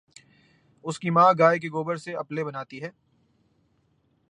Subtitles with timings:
[0.85, 2.89] اس کی ماں گائےکے گوبر سے اپلے بناتی ہے